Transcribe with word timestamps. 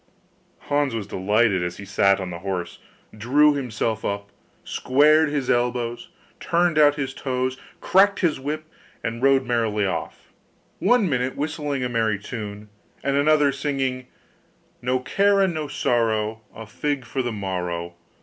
Hans 0.61 0.95
was 0.95 1.05
delighted 1.05 1.61
as 1.61 1.77
he 1.77 1.85
sat 1.85 2.19
on 2.19 2.31
the 2.31 2.39
horse, 2.39 2.79
drew 3.15 3.53
himself 3.53 4.03
up, 4.03 4.31
squared 4.63 5.29
his 5.29 5.47
elbows, 5.47 6.09
turned 6.39 6.79
out 6.79 6.95
his 6.95 7.13
toes, 7.13 7.59
cracked 7.81 8.21
his 8.21 8.39
whip, 8.39 8.63
and 9.03 9.21
rode 9.21 9.45
merrily 9.45 9.85
off, 9.85 10.33
one 10.79 11.07
minute 11.07 11.37
whistling 11.37 11.83
a 11.83 11.87
merry 11.89 12.17
tune, 12.17 12.67
and 13.03 13.15
another 13.15 13.51
singing, 13.51 14.07
'No 14.81 14.99
care 15.01 15.39
and 15.39 15.53
no 15.53 15.67
sorrow, 15.67 16.41
A 16.55 16.65
fig 16.65 17.05
for 17.05 17.21
the 17.21 17.31
morrow! 17.31 17.93